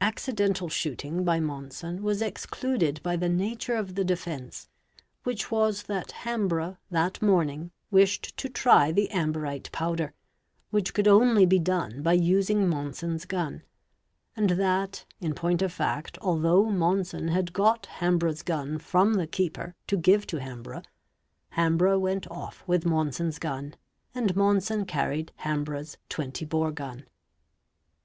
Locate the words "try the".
8.48-9.10